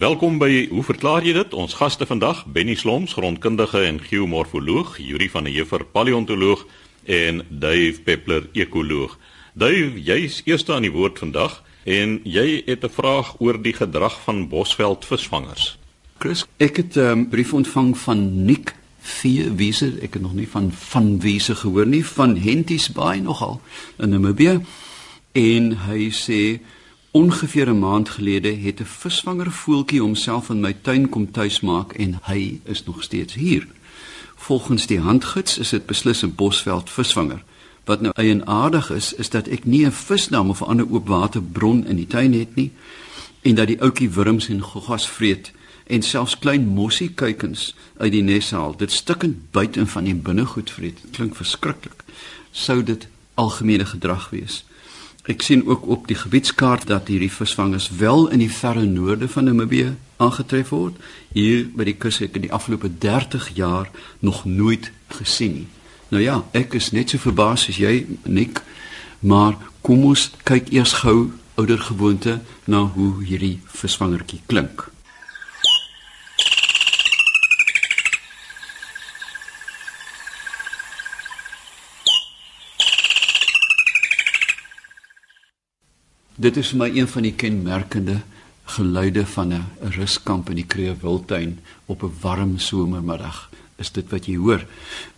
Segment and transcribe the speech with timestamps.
[0.00, 1.52] Welkom by Hoe verklaar jy dit?
[1.52, 6.62] Ons gaste vandag, Benny Sloms, grondkundige en geomorfoloog, Yuri van der Heever, paleontoloog
[7.04, 9.18] en Dave Peppler, ekoloog.
[9.52, 14.16] Dave, jy's eerste aan die woord vandag en jy het 'n vraag oor die gedrag
[14.24, 15.76] van Bosveld visvangers.
[16.18, 20.48] Chris, ek het 'n um, brief ontvang van Nick Vier Wiese, ek het nog nie
[20.48, 23.60] van van Wiese gehoor nie, van Henties Bay nogal
[23.98, 24.60] in Namibië.
[25.32, 26.60] En hy sê
[27.12, 32.18] Ongeveer 'n maand gelede het 'n visvanger voeltjie homself in my tuin kom tuismaak en
[32.22, 33.66] hy is nog steeds hier.
[34.36, 37.42] Volgens die handgids is dit beslis 'n bosveld visvanger.
[37.84, 41.96] Wat nou eienaardig is, is dat ek nie 'n visdam of 'n ander oopwaterbron in
[41.96, 42.72] die tuin het nie
[43.40, 45.52] en dat die ouetjie wurms en goggas vreet
[45.86, 48.76] en selfs klein mossie kuikens uit die nes haal.
[48.76, 50.98] Dit stikkend buite van die binnegoed vreet.
[51.10, 52.04] Klink verskriklik.
[52.50, 54.64] Sou dit algemene gedrag wees?
[55.28, 59.44] Ek sien ook op die gebiedskaart dat hierdie visvangers wel in die verre noorde van
[59.44, 60.96] Namibië aangetref word.
[61.32, 63.90] Hier by die kus het in die afgelope 30 jaar
[64.20, 65.68] nog nooit gesien nie.
[66.08, 68.62] Nou ja, ek is net so verbaas as jy, Nik,
[69.20, 74.88] maar kom ons kyk eers gou ouer gewoonte na hoe hierdie visvangertjie klink.
[86.40, 88.14] Dit is vir my een van die kenmerkende
[88.72, 93.50] geluide van 'n ruskamp in die Kruger Wildtuin op 'n warm somermiddag.
[93.76, 94.66] Is dit wat jy hoor?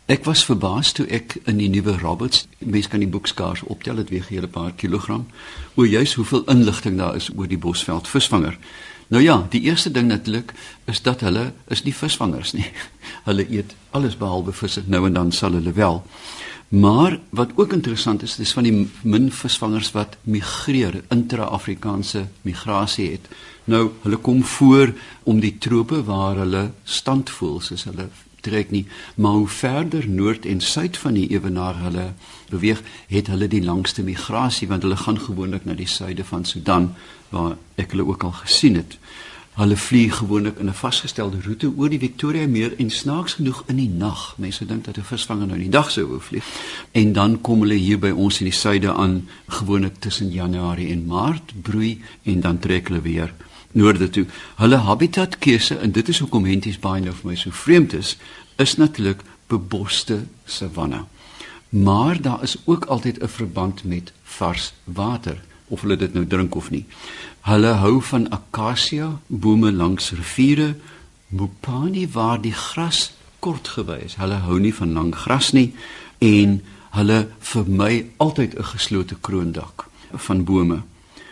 [0.06, 4.08] Ek was verbaas toe ek in die nuwe Roberts, mense kan die boekskaars optel, dit
[4.08, 5.26] weeg 'n paar kilogram,
[5.74, 8.58] oor juis hoeveel inligting daar is oor die Bosveld visvanger.
[9.06, 10.52] Nou ja, die eerste ding natuurlik
[10.84, 12.70] is dat hulle is nie visvangers nie.
[13.28, 14.82] Hulle eet alles behalwe visse.
[14.86, 16.02] Nou en dan sal hulle wel.
[16.72, 23.26] Maar wat ook interessant is, dis van die min visvangers wat migreer, intra-Afrikaanse migrasie het.
[23.68, 24.94] Nou, hulle kom voor
[25.28, 28.08] om die trope waar hulle stand voel, soos hulle
[28.40, 32.06] trek nie, maar hoe verder noord en suid van die ewenaar hulle
[32.48, 32.80] beweeg,
[33.12, 36.94] het hulle die langste migrasie want hulle gaan gewoonlik na die suide van Sudan
[37.36, 38.96] waar ek hulle ook al gesien het.
[39.52, 43.76] Hulle vlieg gewoonlik in 'n vasgestelde roete oor die Victoria Meer en snaaks genoeg in
[43.76, 44.34] die nag.
[44.38, 46.44] Mense dink dat 'n visvanger nou in die dag sou wou vlieg.
[46.90, 51.04] En dan kom hulle hier by ons in die suide aan gewoonlik tussen Januarie en
[51.06, 53.34] Maart broei en dan trek hulle weer
[53.72, 54.26] noorde toe.
[54.56, 58.16] Hulle habitatkeuse en dit is hoekom Henties baie nou vir my so vreemd is,
[58.56, 61.04] is natuurlik beboste savanne.
[61.68, 66.54] Maar daar is ook altyd 'n verband met vars water of hulle dit nou drink
[66.54, 66.84] of nie.
[67.42, 70.76] Hulle hou van akasia bome langs riviere,
[71.28, 74.14] mopani waar die gras kort gewys.
[74.20, 75.72] Hulle hou nie van lang gras nie
[76.22, 76.60] en
[76.94, 77.18] hulle
[77.52, 80.82] vermy altyd 'n geslote kroondak van bome.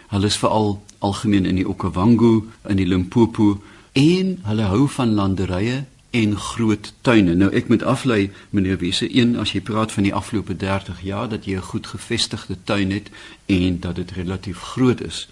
[0.08, 3.60] Hulle is veral algemeen in die Okavango, in die Limpopo
[3.92, 7.34] en hulle hou van landerye en groot tuine.
[7.34, 11.28] Nou ek moet aflei meneer Wese, een as jy praat van die afgelope 30 jaar
[11.28, 13.10] dat jy 'n goed gevestigde tuin het
[13.46, 15.28] en dat dit relatief groot is.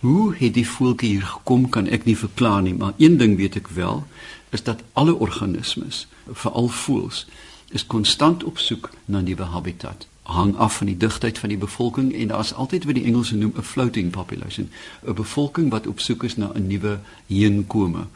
[0.00, 3.56] Hoe het die voeltjie hier gekom kan ek nie verklaar nie, maar een ding weet
[3.56, 4.02] ek wel,
[4.52, 7.24] is dat alle organismes, veral voëls,
[7.72, 10.06] is konstant op soek na nuwe habitat.
[10.28, 13.54] Hang af van die digtheid van die bevolking en daar's altyd wat die Engelse noem
[13.56, 14.68] 'n floating population,
[15.06, 18.06] 'n bevolking wat op soek is na 'n nuwe heenkome.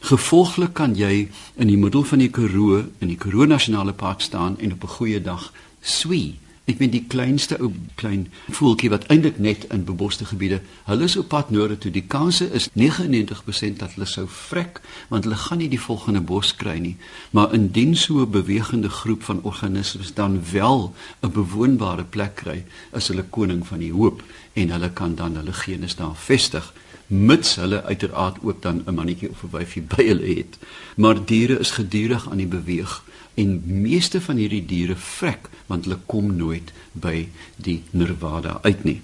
[0.00, 4.58] Gevolglik kan jy in die middel van die Karoo in die Karoo Nasionale Park staan
[4.58, 6.38] en op 'n goeie dag swee
[6.68, 11.16] Ek weet die kleinste ou klein voeltjie wat eintlik net in beboste gebiede, hulle is
[11.16, 11.92] op pad noorde toe.
[11.94, 16.52] Die kanse is 99% dat hulle sou vrek want hulle gaan nie die volgende bos
[16.60, 16.96] kry nie.
[17.32, 20.92] Maar indien so 'n bewegende groep van organismes dan wel
[21.22, 25.52] 'n bewoonbare plek kry, is hulle koning van die hoop en hulle kan dan hulle
[25.52, 26.72] genes daar vestig
[27.08, 30.58] mits hulle uiteraard ook dan 'n mannetjie of 'n wyfie by hulle het.
[30.96, 33.02] Maar diere is gedurig aan die beweeg
[33.38, 39.00] en meeste van hierdie diere vrek want hulle kom nooit by die nirvana uit nie.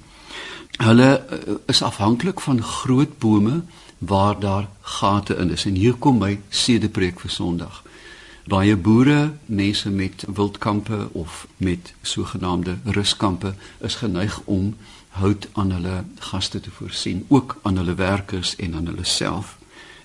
[0.83, 3.62] Hulle uh, is afhanklik van groot bome
[3.99, 7.83] waar daar gate in is en hier kom my sedepreek vir Sondag.
[8.51, 14.75] Baie boere, mense met wildkampe of met sogenaamde ruskampe is geneig om
[15.09, 19.57] hout aan hulle gaste te voorsien, ook aan hulle werkers en aan hulle self.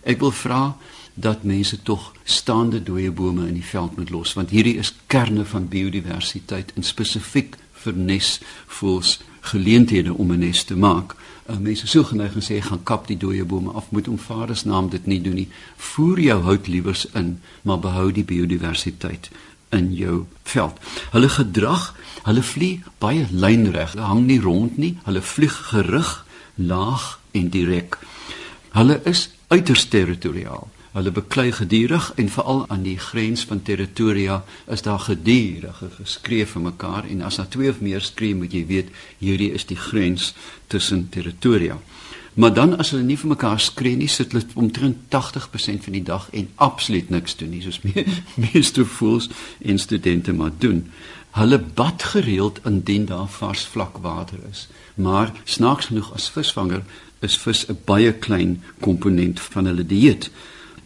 [0.04, 0.78] Ek wil vra
[1.19, 5.45] dat mense tog staande dooie bome in die veld moet los want hierdie is kerne
[5.45, 9.19] van biodiversiteit en spesifiek vir nesvoels
[9.51, 11.16] geleenthede om 'n nes te maak.
[11.50, 14.63] Uh, mense sou geneig en sê gaan kap die dooie bome af moet om vaders
[14.63, 15.48] naam dit nie doen nie.
[15.77, 19.30] Voer jou hout liewers in, maar behou die biodiversiteit
[19.69, 20.80] in jou veld.
[21.12, 23.92] Hulle gedrag, hulle vlieg baie lynreg.
[23.92, 24.98] Hulle hang nie rond nie.
[25.04, 26.25] Hulle vlieg gerig,
[26.56, 27.98] laag en direk.
[28.69, 30.68] Hulle is uiters territoriaal.
[30.92, 36.62] Hulle beklei gedurig en veral aan die grens van territoria is daar gedurige geskree vir
[36.62, 38.90] mekaar en as daar twee of meer skree moet jy weet
[39.20, 40.34] hierdie is die grens
[40.68, 41.78] tussen territoria.
[42.34, 46.04] Maar dan as hulle nie vir mekaar skree nie, sit hulle omtrent 80% van die
[46.04, 48.06] dag en absoluut niks doen nie, soos me,
[48.50, 50.86] meeste voels en studente maar doen.
[51.38, 54.68] Hulle bad gereeld indien daar vars vlak water is.
[54.96, 56.82] Maar snaaks genoeg as visvanger
[57.22, 60.32] is vis 'n baie klein komponent van hulle dieet.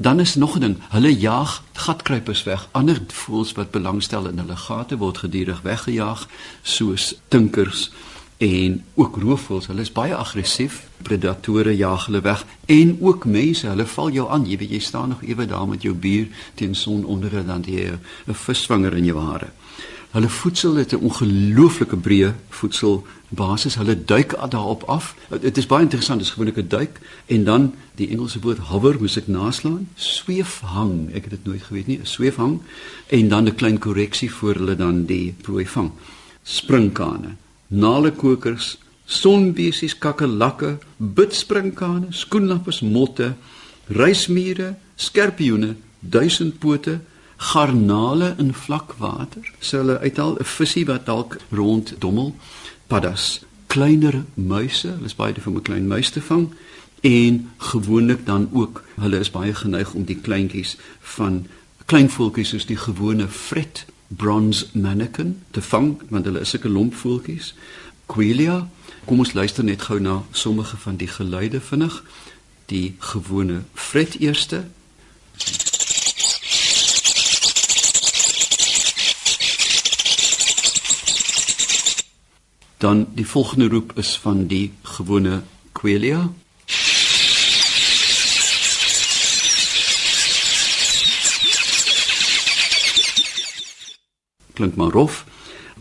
[0.04, 2.68] Dan is nog 'n ding, hulle jaag gatkruipers weg.
[2.72, 6.28] Ander voels wat belangstel in hulle gate word gedurig weggejaag,
[6.62, 7.92] soos tinkers
[8.38, 9.68] en ook roofvoëls.
[9.68, 10.88] Hulle is baie aggressief.
[11.02, 13.68] Predatore jaag hulle weg en ook mense.
[13.68, 14.46] Hulle val jou aan.
[14.50, 17.64] Jy weet jy staan nog ewe daar met jou bier teen son onder en dan
[17.66, 17.92] jy
[18.28, 19.52] 'n visvanger in jou hare.
[20.14, 23.76] Hulle voedsel het 'n ongelooflike breë voedselbasis.
[23.76, 25.16] Hulle duik daarop af.
[25.42, 26.20] Dit is baie interessant.
[26.20, 29.90] Dit is gewoonlik 'n duik en dan die Engelse woord hover moet ek naslaan.
[29.96, 31.14] Sweef hang.
[31.14, 32.00] Ek het dit nooit geweet nie.
[32.04, 32.62] Sweef hang
[33.08, 35.92] en dan 'n klein korreksie voor hulle dan die prooi vang.
[36.44, 37.36] Springkane,
[37.68, 43.34] nalekokers, sonbesies, kakkelakke, bidspringkane, skoenlappers, motte,
[43.88, 47.00] reismure, skerpioene, duisendpote
[47.38, 49.42] garnale in vlak water.
[49.60, 52.36] So hulle uithaal 'n visie wat dalk rond dommel,
[52.88, 56.54] paddas, kleiner muise, hulle is baie vir 'n klein muis te vang
[57.02, 61.48] en gewoonlik dan ook hulle is baie geneig om die kleintjies van
[61.86, 66.96] klein voeltjies soos die gewone fret bronze mannequin te vang want hulle is sulke lomp
[66.96, 67.54] voeltjies.
[68.06, 68.70] Quelia,
[69.06, 72.04] kom ons luister net gou na sommige van die geluide vinnig.
[72.66, 74.64] Die gewone fret eerste.
[82.84, 85.42] Dan die volgende roep is van die gewone
[85.72, 86.34] Quelia.
[94.54, 95.26] Klink maar rof,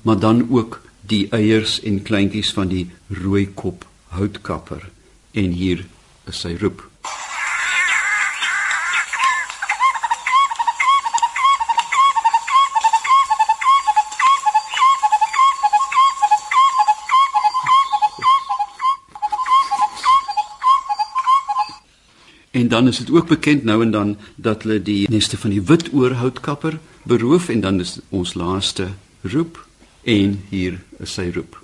[0.02, 3.82] maar dan ook die eiers en kleintjies van die rooi kop
[4.14, 4.87] houtkapper
[5.31, 5.82] en hier
[6.31, 6.92] is sy roep.
[22.73, 25.93] Dan is dit ook bekend nou en dan dat hulle die neste van die wit
[25.93, 28.87] oorhoutkapper beroof en dan is ons laaste
[29.21, 29.59] roep
[30.03, 31.59] en hier is sy roep.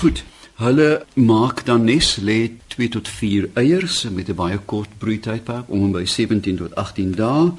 [0.00, 0.24] Goed.
[0.60, 5.92] Hulle maak dan nes lê 2 tot 4 eiers met 'n baie kort broeitydperk om
[5.92, 7.52] by 17 tot 18 dae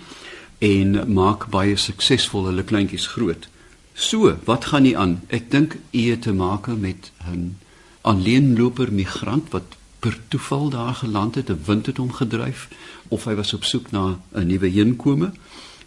[0.60, 3.50] en maak baie suksesvol hulle kleintjies groot.
[3.94, 5.22] So, wat gaan nie aan?
[5.28, 7.58] Ek dink u het te maak met 'n
[8.02, 12.68] alleenloper migrant wat per toeval daar geland het, 'n wind het hom gedryf
[13.08, 15.32] of hy was op soek na 'n nuwe inkome.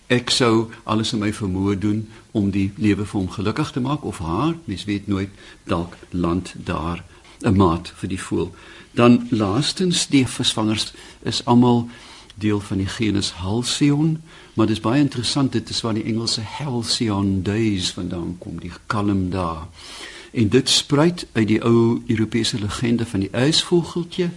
[0.06, 4.04] Ek sou alles in my vermoë doen om die lewe vir hom gelukkig te maak
[4.04, 5.30] of haar, mens weet nooit,
[5.64, 7.04] dalk land daar
[7.40, 8.54] 'n maat vir die voël.
[8.90, 10.92] Dan laastens die visvangers
[11.22, 11.88] is almal
[12.34, 14.22] deel van die genus Halcyon,
[14.54, 18.72] maar dit is baie interessant dit is waar die Engelse Halcyon days vandaan kom, die
[18.86, 19.66] kalm dae.
[20.34, 24.30] En dit spruit uit die ou Europese legende van die ysvogeltjie.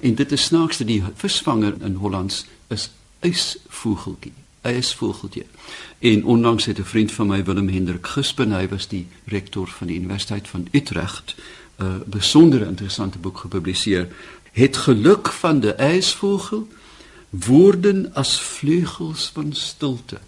[0.00, 2.90] En dit is snaaks dat die visvanger in Hollands is
[3.20, 5.46] ysvogeltjie, ysvogeltjie.
[5.98, 9.86] En onlangs het 'n vriend van my Willem Hendrik Gispen, hy was die rektor van
[9.86, 11.34] die Universiteit van Utrecht,
[11.78, 14.08] 'n besondere interessante boek gepubliseer.
[14.52, 16.68] Het geluk van die ysvogel
[17.30, 20.18] woorden as vleugels van stilte.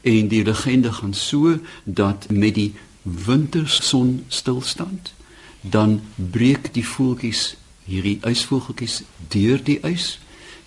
[0.00, 5.12] En die legende gaan so dat met die winterson stilstand
[5.60, 9.02] dan breek die voeltjies hierdie ysvoeltjies
[9.32, 10.18] deur die ys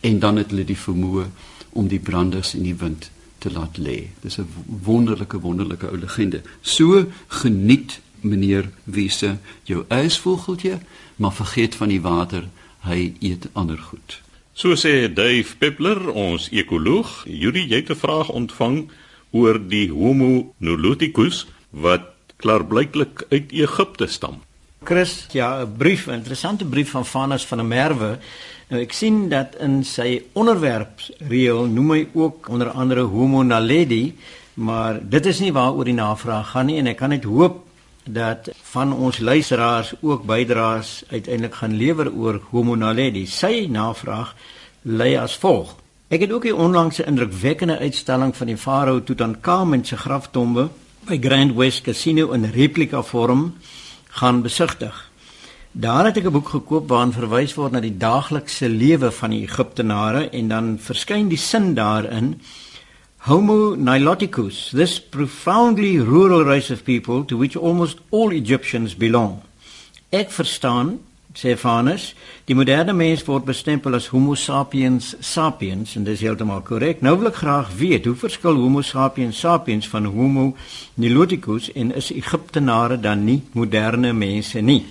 [0.01, 1.27] en dan het hulle die vermoë
[1.77, 3.09] om die branders in die wind
[3.41, 4.09] te laat lê.
[4.21, 6.41] Dis 'n wonderlike wonderlike ou legende.
[6.61, 10.77] So geniet meneer Wiese jou ysvoeltjie,
[11.15, 14.21] maar vergeet van die water, hy eet ander goed.
[14.53, 18.89] So sê Dave Peppler, ons ekoloog, Yuri, jy het 'n vraag ontvang
[19.31, 24.43] oor die Homo neolithicus wat klaarblyklik uit Egipte stam.
[24.83, 28.19] Chris, ja, 'n brief, 'n interessante brief van Vanus van der Merwe.
[28.69, 34.15] Nou ek sien dat in sy onderwerpsreël noem hy ook onder andere Homo naledi,
[34.53, 37.65] maar dit is nie waaroor die navraag gaan nie en ek kan net hoop
[38.03, 43.25] dat van ons luisteraars ook bydraes uiteindelik gaan lewer oor Homo naledi.
[43.27, 44.35] Sy navraag
[44.81, 45.75] lei as volg:
[46.07, 50.69] Ek het ook 'n onlangse indrukwekkende uitstalling van die farao Tutankhamun se graftombe
[51.07, 53.53] by Grand West Casino in replika vorm
[54.09, 55.09] gaan besigtig.
[55.71, 59.41] Daar het ek 'n boek gekoop waarin verwys word na die daaglikse lewe van die
[59.41, 62.41] Egiptenare en dan verskyn die sin daarin
[63.23, 69.43] Homo niloticus, this profoundly rural race of people to which almost all Egyptians belong.
[70.09, 70.95] Ek verstaan
[71.37, 72.15] sê Vanus,
[72.49, 77.03] die moderne mens word bestempel as Homo sapiens sapiens en dis heeltemal korrek.
[77.05, 80.55] Nou wil ek graag weet, hoe verskil Homo sapiens sapiens van Homo
[80.97, 84.81] niloticus en is Egiptenare dan nie moderne mense nie?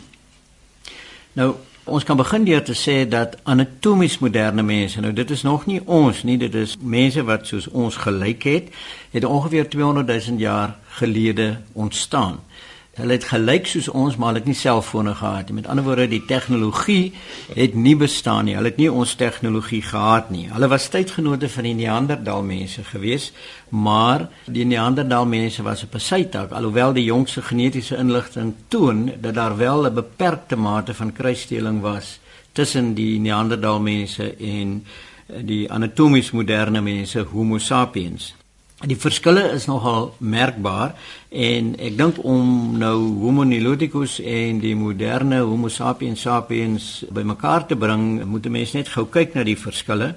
[1.34, 5.66] Nou, ons kan begin deur te sê dat anatomies moderne mense, nou dit is nog
[5.66, 8.70] nie ons nie, dit is mense wat soos ons gelyk het,
[9.14, 12.40] het ongeveer 200 000 jaar gelede ontstaan.
[12.98, 15.60] Hulle het gelyk soos ons, maar hulle het nie selfone gehad nie.
[15.60, 17.12] Met ander woorde, die tegnologie
[17.54, 18.56] het nie bestaan nie.
[18.58, 20.48] Hulle het nie ons tegnologie gehad nie.
[20.50, 23.30] Hulle was tydgenote van die Neanderthal mense gewees,
[23.70, 29.34] maar die Neanderthal mense was op 'n sytak, alhoewel die jongste genetiese inligting toon dat
[29.34, 32.18] daar wel 'n beperkte mate van kruisstelling was
[32.52, 34.84] tussen die Neanderthal mense en
[35.26, 38.34] die anatomies moderne mense Homo sapiens.
[38.80, 40.94] Die verskille is nogal merkbaar
[41.28, 47.76] en ek dink om nou Homo niloticus en die moderne Homo sapiens sapiens bymekaar te
[47.76, 50.14] bring, moet 'n mens net gou kyk na die verskille.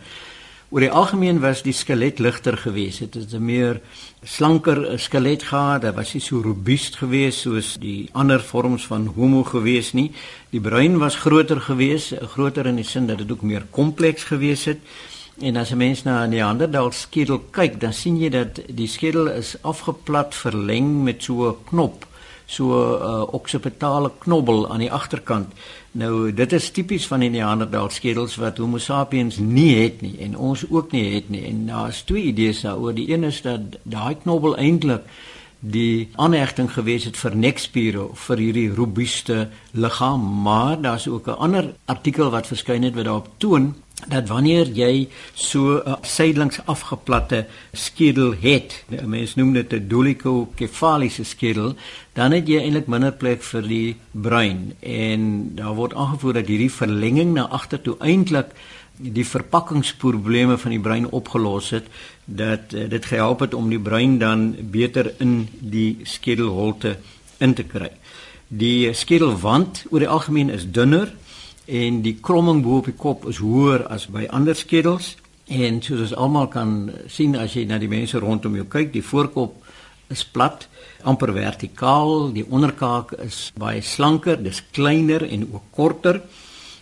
[0.70, 3.00] Oor die algemeen was die skelet ligter geweest.
[3.00, 3.82] Dit het 'n meer
[4.24, 5.82] slanker skelet gehad.
[5.82, 10.12] Dit was nie so robuust geweest soos die ander vorms van Homo geweest nie.
[10.52, 14.66] Die brein was groter geweest, groter in die sin dat dit ook meer kompleks geweest
[14.66, 14.80] het.
[15.44, 19.28] En as 'n mens na 'n Neanderthal skedel kyk, dan sien jy dat die skedel
[19.28, 22.08] is afgeplat, verleng met so 'n knop,
[22.46, 25.48] so 'n uh, oksipitale knobbel aan die agterkant.
[25.92, 30.38] Nou dit is tipies van die Neanderthal skedels wat Homo sapiens nie het nie en
[30.38, 31.46] ons ook nie het nie.
[31.46, 32.94] En daar is twee idees daaroor.
[32.94, 35.02] Die een is dat daai knobbel eintlik
[35.64, 41.74] die aanhegting gewees het vir nekspiere vir hierdie robuuste liggaam, maar daar's ook 'n ander
[41.86, 43.74] artikel wat verskyn het wat daarop toon
[44.08, 51.76] dat wanneer jy so 'n sydelings afgeplatte skedel het, mense noem dit 'n dolikokefaliese skedel,
[52.14, 56.72] dan het jy eintlik minder plek vir die brein en daar word aangevoer dat hierdie
[56.72, 58.52] verlenging na agter toe eintlik
[58.98, 61.88] die verpakkingsprobleme van die brein opgelos het
[62.26, 66.98] dat uh, dit gehelp het om die brein dan beter in die skedelholte
[67.38, 67.90] in te kry.
[68.48, 71.12] Die skedelwand oor die algemeen is dunner
[71.66, 75.16] en die kromming bo op die kop is hoër as by ander skedels.
[75.48, 79.04] En soos ons almal kan sien as jy na die mense rondom jou kyk, die
[79.04, 79.60] voorkop
[80.14, 80.68] is plat,
[81.04, 86.22] amper vertikaal, die onderkaak is baie slanker, dis kleiner en ook korter.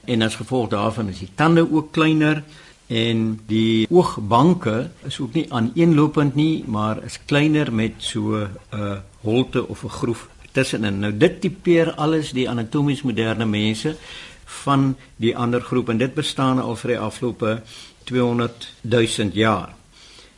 [0.06, 2.44] En as gevolg daarvan is die tande ook kleiner
[2.92, 8.98] en die oogbanke is ook nie aaneenlopend nie, maar is kleiner met so 'n uh,
[9.22, 11.00] holte of 'n groef tussenin.
[11.00, 13.96] Nou dit tipeer alles die anatomies moderne mense
[14.46, 17.62] van die ander groep en dit bestaan al vir die afgelope
[18.04, 19.74] 200 000 jaar.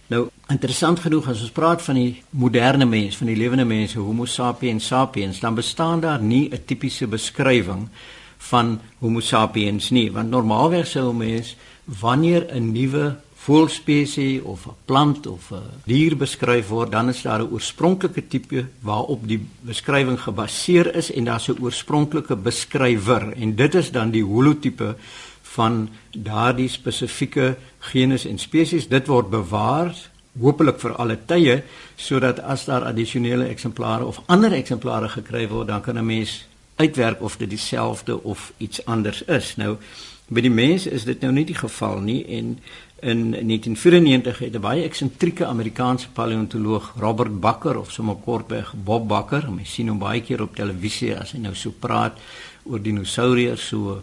[0.07, 4.25] Nou interessant genoeg as ons praat van die moderne mens, van die lewende mense, Homo
[4.25, 7.89] sapiens sapiens, dan bestaan daar nie 'n tipiese beskrywing
[8.37, 11.55] van Homo sapiens nie, want normaalweg sou 'n mens
[11.85, 17.41] wanneer 'n nuwe voëlspesies of 'n plant of 'n dier beskryf word, dan is daar
[17.41, 23.75] 'n oorspronklike tipe waarop die beskrywing gebaseer is en daar's 'n oorspronklike beskrywer en dit
[23.75, 24.95] is dan die holotipe
[25.41, 28.87] van daardie spesifieke genus en spesies.
[28.87, 29.95] Dit word bewaar
[30.39, 31.63] hopelik vir alle tye
[31.95, 37.21] sodat as daar addisionele eksemplare of ander eksemplare gekry word, dan kan 'n mens uitwerk
[37.21, 39.55] of dit dieselfde of iets anders is.
[39.55, 39.77] Nou
[40.27, 42.57] by die mens is dit nou nie die geval nie en
[43.03, 49.51] in 1994 het 'n baie eksentrieke Amerikaanse paleontoloog Robert Bakker of sommer kortweg Bob Bakker,
[49.51, 52.17] mens sien hom baie keer op televisie as hy nou so praat
[52.63, 54.01] oor dinosourus so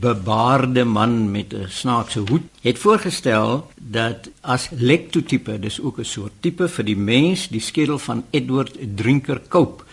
[0.00, 6.32] bebaarde man met 'n snaakse hoed, het voorgestel dat as lektotipe, dis ook 'n soort
[6.40, 9.84] tipe vir die mens, die skedel van Edward Drinker Cope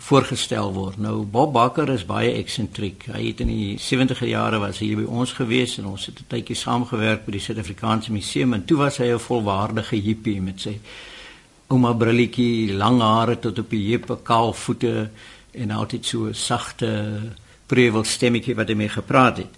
[0.00, 0.98] voorgestel word.
[0.98, 3.04] Nou Bob Bakker is baie eksentriek.
[3.12, 6.28] Hy het in die 70er jare was hy by ons gewees en ons het 'n
[6.28, 10.80] tydjie saamgewerk by die Suid-Afrikaanse Museum en toe was hy 'n volwaardige hippie met sy
[11.68, 15.10] ouma brilletjie, lang hare tot op die heupe, kaal voete
[15.52, 16.88] en altyd so sagte
[17.66, 19.54] prevel stemmetjie wat hy mee gepraat het.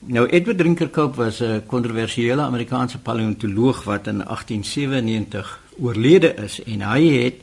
[0.00, 7.02] Nou Edward Drinkercope was 'n kontroversiële Amerikaanse paleontoloog wat in 1897 oorlede is en hy
[7.08, 7.34] het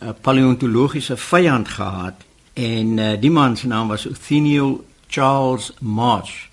[0.00, 2.14] 'n paleontologiese vyand gehad
[2.52, 6.48] en uh, die man se naam was Othniel Charles Marsh.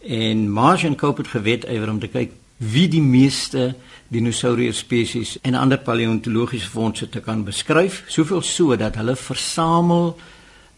[0.00, 3.74] En Marsh en Cope het gewet oor om te kyk wie die meeste
[4.08, 10.16] dinosourus spesies en ander paleontologiese fondse te kan beskryf, soveel so dat hulle versamel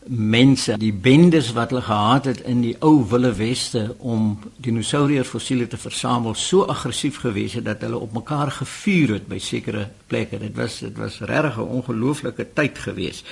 [0.07, 5.67] mense, die bendes wat hulle gehad het in die ou Wille Weste om dinosourus fossiele
[5.67, 10.39] te versamel, so aggressief gewees het dat hulle op mekaar gevuur het by sekere plekke.
[10.43, 13.27] Dit was dit was regtig 'n ongelooflike tyd geweest.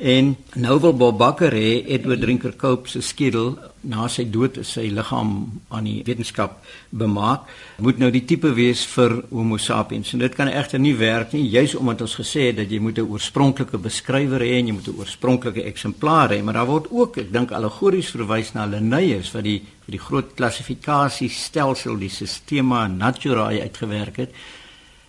[0.00, 3.50] En nou wil Bob Bakker hê Edward Drinker Cope se skedel
[3.84, 5.34] na sy dood is sy liggaam
[5.68, 6.54] aan die wetenskap
[6.88, 7.44] bemaak
[7.84, 10.14] moet nou die tipe wees vir Homo sapiens.
[10.16, 12.98] En dit kan egter nie werk nie juis omdat ons gesê het dat jy moet
[12.98, 16.42] 'n oorspronklike beskrywer hê en jy moet 'n oorspronklike eksemplaar hê.
[16.42, 20.34] Maar daar word ook ek dink allegories verwys na Linnaeus wat die vir die groot
[20.34, 24.32] klassifikasiestelsel die Systema Naturae uitgewerk het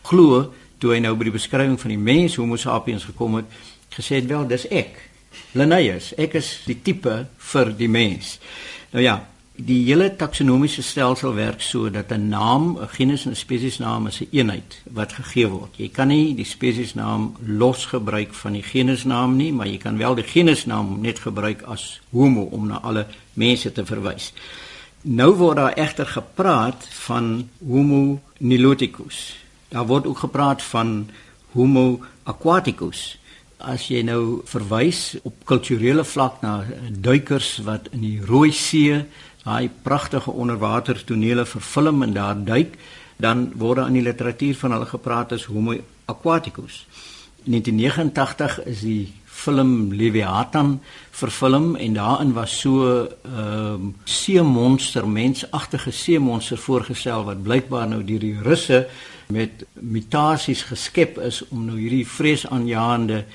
[0.04, 3.46] glo toe hy nou by die beskrywing van die mens Homo sapiens gekom het
[3.96, 5.10] gesê het wel dis ek.
[5.56, 8.38] Linnaeus, ek is die tipe vir die mens.
[8.92, 9.18] Nou ja,
[9.56, 14.22] die hele taksonomiese stelsel werk so dat 'n naam, 'n genus en 'n spesiesnaam is
[14.22, 15.78] 'n eenheid wat gegee word.
[15.78, 20.16] Jy kan nie die spesiesnaam los gebruik van die genusnaam nie, maar jy kan wel
[20.16, 24.34] die genusnaam net gebruik as homo om na alle mense te verwys.
[25.02, 29.36] Nou word daar egter gepraat van homo niloticus.
[29.70, 31.10] Daar word ook gepraat van
[31.52, 33.20] homo aquaticus
[33.64, 39.06] as jy nou verwys op kulturele vlak na duikers wat in die Rooi See
[39.44, 42.78] daai pragtige onderwatertonele vervilm en daar duik,
[43.18, 46.86] dan word daar in die literatuur van hulle gepraat as homo aquaticus.
[47.46, 50.76] In 1989 is die film Leviathan
[51.18, 58.20] vervilm en daarin was so 'n uh, seemonster, mensagtige seemonster voorgestel wat blykbaar nou deur
[58.20, 58.88] die Russe
[59.28, 63.26] met mutasies geskep is om nou hierdie vreesaanjaende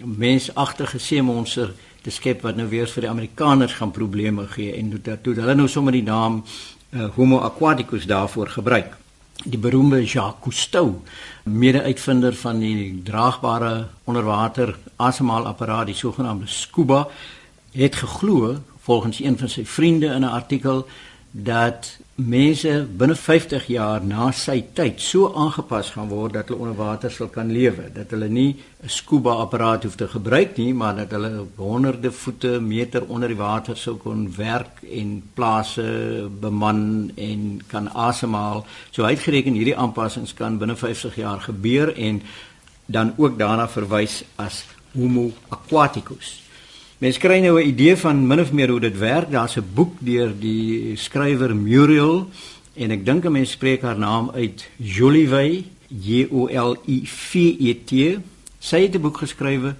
[0.00, 1.72] mensagtige seemonster
[2.02, 5.54] te skep wat nou weer vir die Amerikaners gaan probleme gee en dit toe hulle
[5.54, 8.96] nou sommer die naam uh, Homo aquaticus daarvoor gebruik.
[9.44, 11.00] Die beroemde Jacques Cousteau,
[11.44, 17.06] mede-uitvinder van die draagbare onderwater asemhalapparaat, die sogenaamde scuba,
[17.72, 20.86] het geglo volgens een van sy vriende in 'n artikel
[21.30, 26.76] dat mense binne 50 jaar na sy tyd so aangepas gaan word dat hulle onder
[26.78, 30.96] water sal kan lewe, dat hulle nie 'n scuba apparaat hoef te gebruik nie, maar
[30.96, 37.60] dat hulle honderde voete meter onder die water sou kon werk en plase beman en
[37.66, 38.66] kan asemhaal.
[38.90, 42.22] So uitgereken hierdie aanpassings kan binne 50 jaar gebeur en
[42.86, 46.41] dan ook daarna verwys as Homo aquaticus.
[47.02, 49.30] Mens kry nou 'n idee van min of meer hoe dit werk.
[49.30, 52.28] Daar's 'n boek deur die skrywer Muriel
[52.74, 57.34] en ek dink 'n mens spreek haar naam uit Jolivet, J O L I V
[57.58, 58.20] E T.
[58.58, 59.74] Sy het 'n boek geskrywe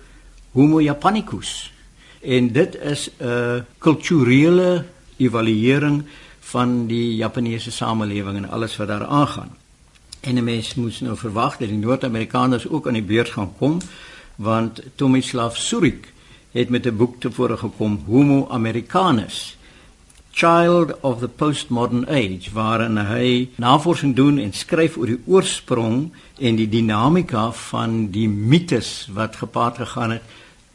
[0.52, 1.72] Homo japanicus.
[2.20, 4.84] En dit is 'n kulturele
[5.16, 6.02] evaluering
[6.40, 9.56] van die Japaneese samelewing en alles wat daar aangaan.
[10.20, 13.78] En 'n mens moet nou verwag dat die Noord-Amerikaners ook aan die beurt gaan kom
[14.36, 16.11] want Tomislav Surik
[16.52, 19.56] het met 'n boek tevore gekom Homo Americanus
[20.34, 26.56] Child of the Postmodern Age waarin hy navorsing doen en skryf oor die oorsprong en
[26.56, 30.22] die dinamika van die mites wat gepaard gegaan het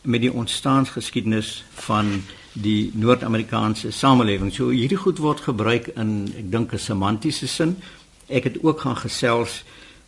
[0.01, 2.21] met die ontstaansgeskiedenis van
[2.53, 4.53] die Noord-Amerikaanse samelewing.
[4.53, 7.77] So hierdie goed word gebruik in ek dink 'n semantiese sin.
[8.29, 9.63] Ek het ook gaan gesels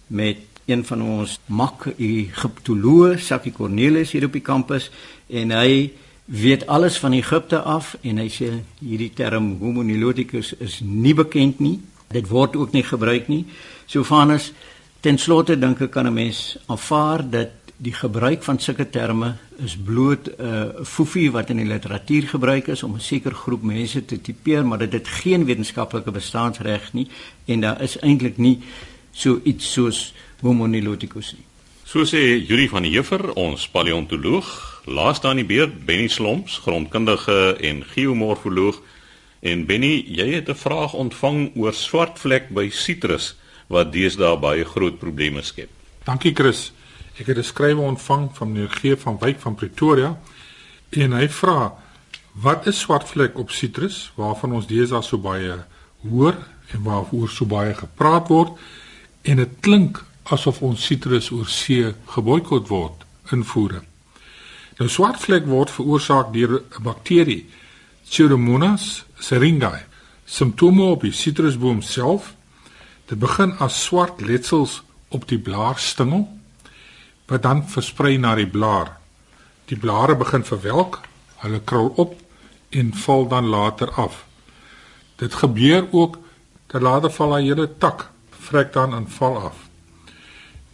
[0.07, 4.91] met een van ons mak Egiptoloë, Saki Cornelis hier op die kampus
[5.29, 5.91] en hy
[6.25, 11.59] weet alles van Egipte af en hy sê hierdie term Homo niloticus is nie bekend
[11.59, 11.79] nie.
[12.09, 13.45] Dit word ook nie gebruik nie.
[13.89, 14.51] Sofanus
[15.01, 19.75] ten slotte dink ek kan 'n mens aanvaar dat die gebruik van sulke terme is
[19.75, 24.05] bloot 'n uh, fofie wat in die literatuur gebruik is om 'n sekere groep mense
[24.05, 27.07] te tipeer, maar dit het geen wetenskaplike bestaansreg nie
[27.45, 28.59] en daar is eintlik nie
[29.11, 31.48] so iets soos Homo niloticus nie.
[31.89, 34.45] So sê Yuri van die Heffer, ons paleontoloog,
[34.85, 38.77] laaste aan die beurt Benny Slomps, grondkundige en geomorfoloog.
[39.41, 43.35] En Benny, jy het 'n vraag ontvang oor swartvlek by sitrus
[43.67, 45.69] wat deesdae baie groot probleme skep.
[46.05, 46.71] Dankie Chris.
[47.17, 50.19] Ek het 'n skrywe ontvang van meneer G van Wyk van Pretoria
[50.89, 51.73] en hy vra
[52.33, 55.65] wat is swartvlek op sitrus waarvan ons deesdae so baie
[56.09, 56.37] hoor
[56.73, 58.51] en waaroor so baie gepraat word
[59.21, 63.81] en dit klink asof ons sitrus oor see geboikot word invoere.
[64.79, 67.45] Nou swartvlek word veroorsaak deur 'n bakterie
[68.09, 69.85] Pseudomonas syringae.
[70.25, 72.33] Simptome op die sitrusboom self.
[73.05, 76.27] Dit begin as swart letsels op die blaarstengel
[77.29, 78.97] wat dan versprei na die blaar.
[79.65, 81.01] Die blare begin verwelk,
[81.43, 82.15] hulle krul op
[82.69, 84.25] en val dan later af.
[85.15, 86.17] Dit gebeur ook
[86.67, 89.68] dat later val 'n hele tak vrek dan in val af.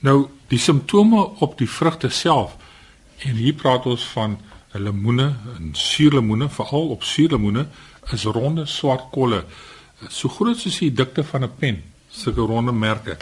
[0.06, 2.54] Nou die simptome op die vrugte self
[3.26, 4.36] en hier praat ons van
[4.76, 7.66] lemoene en suurlemoene, veral op suurlemoene
[8.14, 9.46] is ronde swart kolle
[10.12, 13.18] so groot soos die dikte van 'n pen, sulke ronde merke.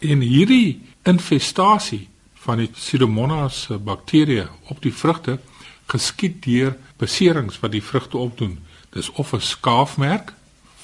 [0.00, 5.38] En hierdie infestasie van die Pseudomonas bakterieë op die vrugte
[5.86, 8.58] geskied deur beserings wat die vrugte opdoen.
[8.90, 10.32] Dis of 'n skaafmerk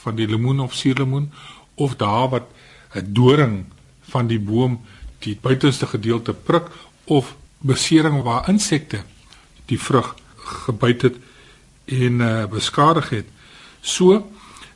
[0.02, 1.32] van die lemoen of suurlemoen
[1.74, 2.46] of daar wat
[2.94, 3.64] 'n doring
[4.00, 4.80] van die boom
[5.26, 6.70] die buitenste gedeelte prik
[7.04, 7.34] of
[7.66, 9.02] besering waar insekte
[9.70, 10.14] die vrug
[10.66, 11.16] gebyt het
[11.86, 13.28] en uh, beskadig het.
[13.80, 14.22] So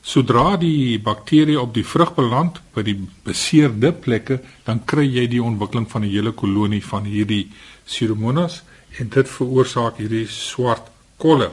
[0.02, 5.42] sodra die bakterie op die vrug beland by die beseerde plekke, dan kry jy die
[5.42, 7.50] ontwikkeling van 'n hele kolonie van hierdie
[7.84, 8.62] Pseudomonas
[8.98, 11.50] en dit veroorsaak hierdie swart kolle.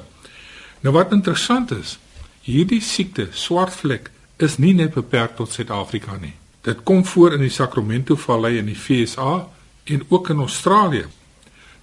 [0.82, 1.98] Nou wat interessant is,
[2.42, 6.34] hierdie siekte, swartvlek, is nie net beperk tot Suid-Afrika nie.
[6.68, 9.48] Dit kom voor in die Sacramento Vallei in die VSA
[9.84, 11.06] en ook in Australië.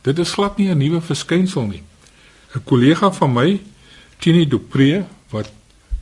[0.05, 1.83] Dit is glad nie 'n nuwe verskynsel nie.
[2.55, 3.63] 'n Kollega van my,
[4.19, 5.53] Tini Dupree, wat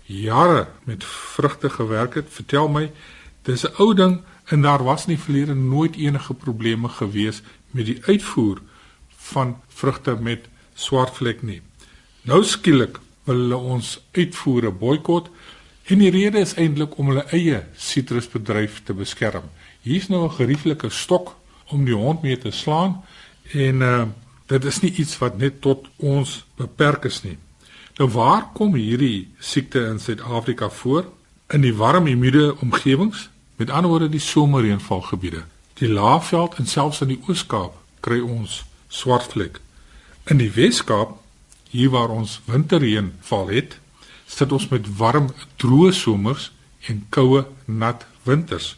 [0.02, 2.90] jare met vrugte gewerk het, vertel my
[3.42, 8.00] dis 'n ou ding en daar was nie verlede nooit enige probleme gewees met die
[8.04, 8.58] uitvoer
[9.08, 11.62] van vrugte met swartvlek nie.
[12.22, 15.30] Nou skielik wil hulle ons uitvoere boikot
[15.84, 19.48] en die rede is eintlik om hulle eie sitrusbedryf te beskerm.
[19.82, 21.34] Hier's nou 'n gerieflike stok
[21.70, 23.02] om die hond mee te slaan
[23.52, 24.04] en uh,
[24.46, 27.38] dit is nie iets wat net tot ons beperk is nie.
[27.98, 31.04] Nou waar kom hierdie siekte in Suid-Afrika voor?
[31.52, 35.44] In die warm humide omgewings, met ander woorde die somerreënvalgebiede.
[35.74, 39.60] Die Laagveld en selfs in die Oos-Kaap kry ons swartvlek.
[40.24, 41.18] In die Wes-Kaap,
[41.70, 43.78] hier waar ons winterreënval het,
[44.32, 45.28] sit ons met warm,
[45.60, 46.50] droë somers
[46.88, 48.76] en koue, nat winters.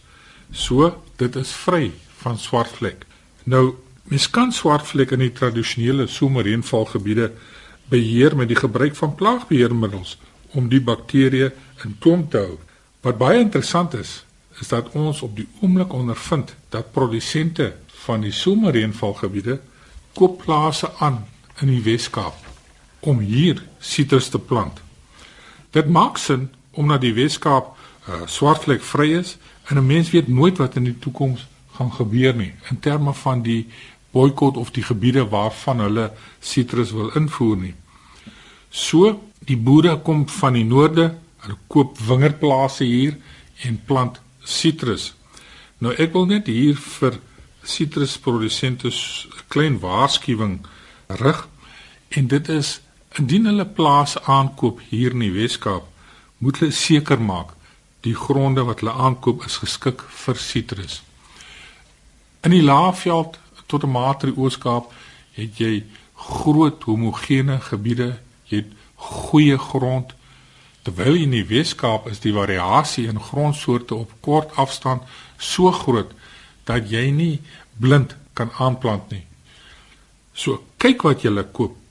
[0.50, 0.90] So,
[1.20, 3.04] dit is vry van swartvlek.
[3.44, 3.76] Nou,
[4.10, 7.30] mens kan swartvlek in die tradisionele somerreënvalgebiede
[7.92, 10.16] beheer met die gebruik van plaagbeheermiddels
[10.54, 11.50] om die bakterieë
[11.84, 12.58] in toom te hou.
[13.04, 14.22] Wat baie interessant is,
[14.60, 17.72] is dat ons op die oomblik ondervind dat produsente
[18.04, 19.58] van die somerreënvalgebiede
[20.14, 21.24] koop plase aan
[21.62, 22.38] in die Weskaap
[23.04, 24.83] om hier sitrus te plant.
[25.74, 29.36] Dit maak sin omdat die Weskaap uh, swartvlek vry is
[29.70, 33.42] en 'n mens weet nooit wat in die toekoms gaan gebeur nie in terme van
[33.42, 33.66] die
[34.10, 37.74] boikot of die gebiede waarvan hulle sitrus wil invoer nie.
[38.70, 43.16] So, die boere kom van die noorde, hulle koop wingerdplase hier
[43.66, 45.14] en plant sitrus.
[45.78, 47.18] Nou ek wil net hier vir
[47.64, 50.66] sitrusprodusente 'n klein waarskuwing
[51.08, 51.48] rig
[52.08, 52.80] en dit is
[53.18, 55.86] indien hulle plase aankoop hier in die Weskaap,
[56.38, 57.54] moet hulle seker maak
[58.04, 61.00] die gronde wat hulle aankoop is geskik vir sitrus.
[62.44, 64.92] In die Laagveld tot 'n mate die Ooskaap
[65.32, 70.14] het jy groot homogene gebiede, jy het goeie grond.
[70.82, 75.02] Terwyl in die Weskaap is die variasie in grondsoorte op kort afstand
[75.38, 76.12] so groot
[76.64, 77.40] dat jy nie
[77.80, 79.24] blind kan aanplant nie.
[80.34, 81.83] So kyk wat jy koop.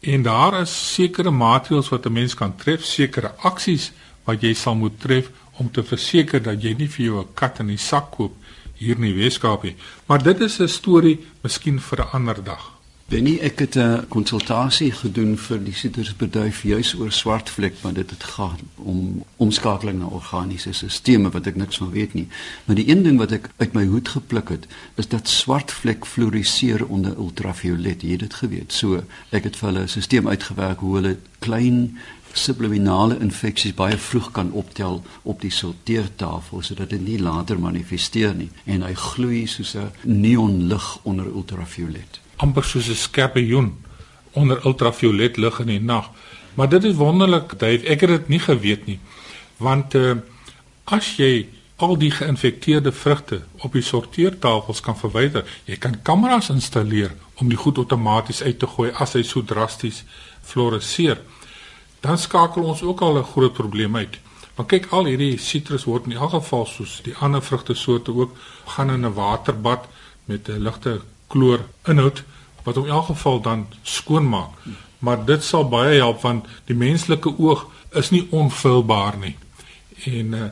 [0.00, 3.92] En daar is sekere maatreëls wat 'n mens kan tref, sekere aksies
[4.24, 7.58] wat jy sal moet tref om te verseker dat jy nie vir jou 'n kat
[7.58, 8.34] in die sak koop
[8.74, 9.76] hier in die Weskaap nie.
[10.06, 12.77] Maar dit is 'n storie miskien vir 'n ander dag.
[13.08, 18.24] Benny, ek het 'n konsultasie gedoen vir die sittersbedryf juis oor swartvlek, want dit het
[18.24, 22.26] gaan om omskakeling na organiese stelsels wat ek niks van weet nie.
[22.64, 26.86] Maar die een ding wat ek uit my hoed gepluk het, is dat swartvlek floriseer
[26.86, 28.02] onder ultraviolet.
[28.02, 28.72] Jy het dit geweet.
[28.72, 31.98] So, ek het vir hulle 'n stelsel uitgewerk hoe hulle klein
[32.32, 38.50] subliminale infeksies baie vroeg kan optel op die sorteertafel sodat dit nie later manifesteer nie
[38.64, 43.76] en hy gloei soos 'n neonlig onder ultraviolet amper soos 'n skorpioen
[44.32, 46.10] onder ultraviolet lig in die nag
[46.58, 47.86] maar dit is wonderlik Dave.
[47.86, 48.98] Ek het dit nie geweet nie.
[49.62, 50.16] Want uh,
[50.90, 51.46] as jy
[51.78, 57.58] al die geïnfekteerde vrugte op die sorteertafels kan verwyder jy kan kameras installeer om die
[57.58, 60.00] goed outomaties uit te gooi as hy so drasties
[60.42, 61.20] floreseer
[62.02, 64.18] dan skakel ons ook al 'n groot probleem uit.
[64.56, 68.34] Want kyk al hierdie sitrus word in elk geval soos die ander vrugtesoorte ook
[68.74, 69.86] gaan in 'n waterbad
[70.24, 71.00] met 'n ligte
[71.32, 72.22] kloor inhoud
[72.64, 74.50] wat om elk geval dan skoon maak.
[74.98, 79.36] Maar dit sal baie help want die menslike oog is nie onfilbaar nie.
[80.04, 80.50] En uh,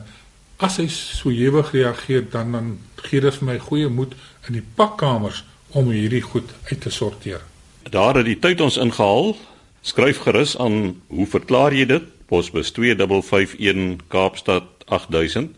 [0.57, 4.15] as hy so ewig reageer dan dan gee dit vir my goeie moed
[4.47, 5.43] in die pakkamers
[5.77, 7.41] om hierdie goed uit te sorteer.
[7.83, 9.35] Daar het die tyd ons ingehaal.
[9.81, 12.03] Skryf gerus aan hoe verklaar jy dit?
[12.27, 15.55] Posbus 2551 Kaapstad 8000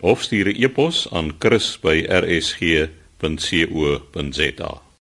[0.00, 4.91] of stuur 'n e-pos aan chris@rsg.co.za www.rsg.co.za